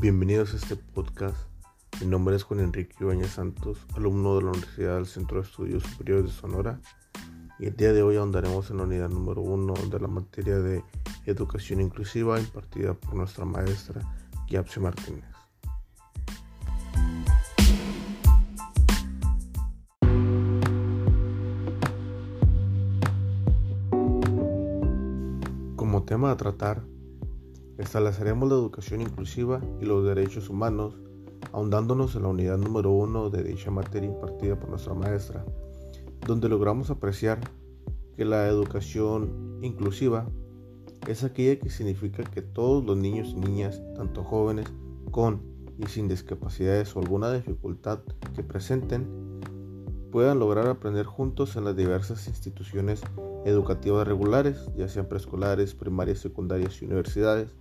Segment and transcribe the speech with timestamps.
[0.00, 1.36] Bienvenidos a este podcast.
[2.00, 5.82] Mi nombre es Juan Enrique Ibañez Santos, alumno de la Universidad del Centro de Estudios
[5.82, 6.80] Superiores de Sonora.
[7.58, 10.82] Y el día de hoy ahondaremos en la unidad número uno de la materia de
[11.26, 14.00] educación inclusiva impartida por nuestra maestra
[14.48, 15.26] Yapsi Martínez.
[25.76, 26.86] Como tema a tratar,
[27.80, 30.98] Estableceremos la educación inclusiva y los derechos humanos,
[31.52, 35.46] ahondándonos en la unidad número uno de dicha materia impartida por nuestra maestra,
[36.26, 37.40] donde logramos apreciar
[38.18, 40.28] que la educación inclusiva
[41.08, 44.68] es aquella que significa que todos los niños y niñas, tanto jóvenes
[45.10, 45.40] con
[45.78, 48.00] y sin discapacidades o alguna dificultad
[48.36, 49.40] que presenten,
[50.12, 53.00] puedan lograr aprender juntos en las diversas instituciones
[53.46, 57.54] educativas regulares, ya sean preescolares, primarias, secundarias y universidades,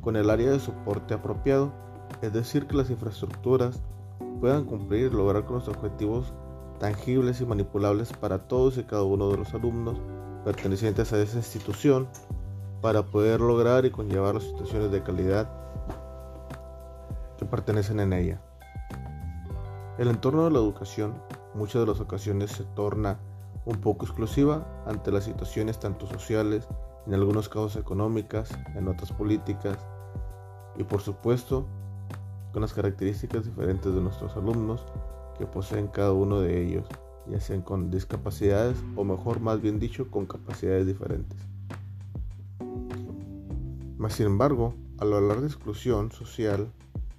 [0.00, 1.72] con el área de soporte apropiado,
[2.22, 3.80] es decir, que las infraestructuras
[4.40, 6.32] puedan cumplir y lograr con los objetivos
[6.78, 10.00] tangibles y manipulables para todos y cada uno de los alumnos
[10.44, 12.08] pertenecientes a esa institución
[12.80, 15.50] para poder lograr y conllevar las situaciones de calidad
[17.36, 18.40] que pertenecen en ella.
[19.98, 21.14] El entorno de la educación
[21.54, 23.18] muchas de las ocasiones se torna
[23.64, 26.66] un poco exclusiva ante las situaciones tanto sociales,
[27.08, 29.78] en algunos casos económicas, en otras políticas
[30.76, 31.66] y por supuesto
[32.52, 34.84] con las características diferentes de nuestros alumnos
[35.38, 36.86] que poseen cada uno de ellos,
[37.26, 41.38] ya sean con discapacidades o mejor más bien dicho con capacidades diferentes.
[43.96, 46.70] Mas sin embargo, al hablar de exclusión social,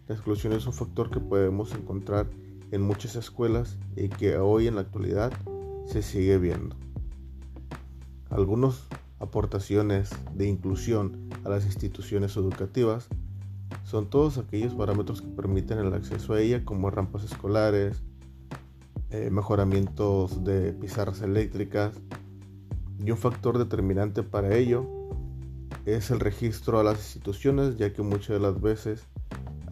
[0.08, 2.28] la exclusión es un factor que podemos encontrar
[2.72, 5.34] en muchas escuelas y que hoy en la actualidad
[5.88, 6.76] se sigue viendo.
[8.30, 8.88] Algunas
[9.20, 13.08] aportaciones de inclusión a las instituciones educativas
[13.84, 18.02] son todos aquellos parámetros que permiten el acceso a ella como rampas escolares,
[19.12, 21.94] eh, mejoramientos de pizarras eléctricas
[23.04, 24.88] y un factor determinante para ello
[25.86, 29.06] es el registro a las instituciones ya que muchas de las veces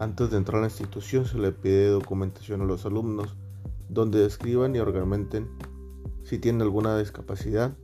[0.00, 3.36] antes de entrar a la institución se le pide documentación a los alumnos
[3.88, 5.48] donde describan y argumenten
[6.24, 7.76] si tienen alguna discapacidad,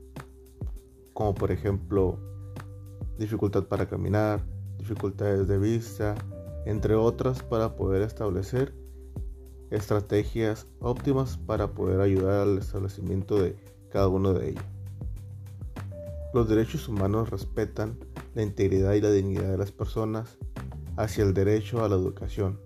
[1.15, 2.19] como por ejemplo
[3.19, 4.45] dificultad para caminar,
[4.79, 6.15] dificultades de vista,
[6.67, 8.75] entre otras para poder establecer
[9.71, 13.57] estrategias óptimas para poder ayudar al establecimiento de
[13.91, 14.65] cada uno de ellos.
[16.33, 17.99] Los derechos humanos respetan
[18.35, 20.37] la integridad y la dignidad de las personas
[20.97, 22.61] hacia el derecho a la educación,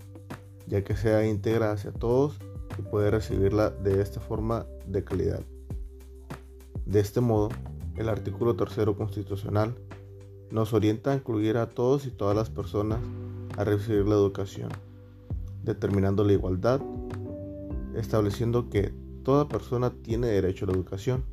[0.67, 2.39] ya que sea íntegra hacia todos
[2.79, 5.41] y puede recibirla de esta forma de calidad.
[6.87, 7.51] De este modo,
[7.99, 9.75] el artículo tercero constitucional
[10.51, 13.01] nos orienta a incluir a todos y todas las personas
[13.57, 14.71] a recibir la educación,
[15.65, 16.81] determinando la igualdad,
[17.95, 18.95] estableciendo que
[19.25, 21.25] toda persona tiene derecho a la educación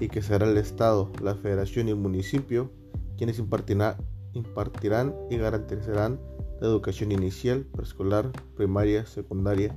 [0.00, 2.70] y que será el Estado, la Federación y el municipio
[3.16, 6.18] quienes impartirán y garantizarán
[6.60, 9.76] la educación inicial, preescolar, primaria, secundaria,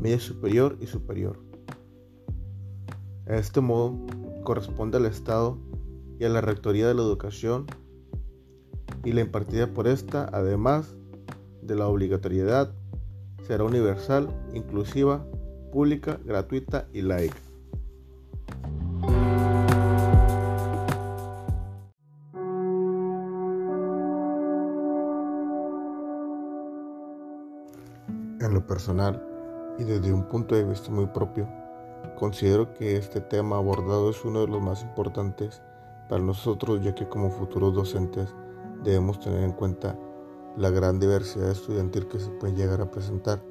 [0.00, 1.38] media superior y superior.
[3.26, 3.98] De este modo,
[4.46, 5.58] corresponde al Estado
[6.20, 7.66] y a la Rectoría de la Educación
[9.04, 10.94] y la impartida por esta, además
[11.62, 12.72] de la obligatoriedad,
[13.42, 15.26] será universal, inclusiva,
[15.72, 17.36] pública, gratuita y laica.
[28.40, 29.20] En lo personal
[29.76, 31.48] y desde un punto de vista muy propio,
[32.14, 35.62] considero que este tema abordado es uno de los más importantes
[36.08, 38.34] para nosotros ya que como futuros docentes
[38.82, 39.98] debemos tener en cuenta
[40.56, 43.42] la gran diversidad estudiantil que se puede llegar a presentar.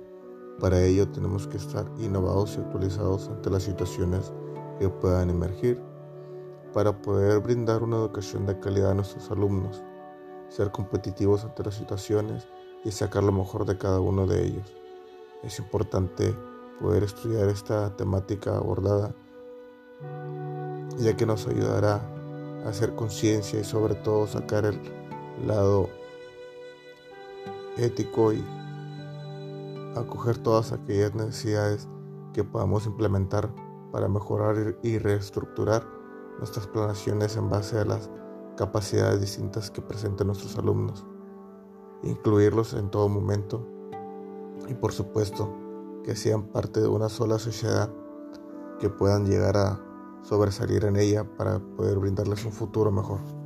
[0.59, 4.33] Para ello tenemos que estar innovados y actualizados ante las situaciones
[4.79, 5.81] que puedan emergir
[6.73, 9.83] para poder brindar una educación de calidad a nuestros alumnos,
[10.49, 12.47] ser competitivos ante las situaciones
[12.83, 14.73] y sacar lo mejor de cada uno de ellos.
[15.43, 16.35] Es importante
[16.79, 19.13] poder estudiar esta temática abordada,
[20.97, 22.01] ya que nos ayudará
[22.65, 24.79] a hacer conciencia y sobre todo sacar el
[25.45, 25.89] lado
[27.77, 28.43] ético y
[29.95, 31.87] acoger todas aquellas necesidades
[32.33, 33.49] que podamos implementar
[33.91, 35.87] para mejorar y reestructurar
[36.37, 38.09] nuestras planaciones en base a las
[38.57, 41.05] capacidades distintas que presenten nuestros alumnos,
[42.03, 43.65] incluirlos en todo momento
[44.67, 45.64] y por supuesto
[46.05, 47.89] que sean parte de una sola sociedad
[48.79, 49.81] que puedan llegar a
[50.21, 53.44] sobresalir en ella para poder brindarles un futuro mejor.